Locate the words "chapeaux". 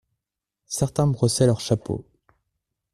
1.59-2.07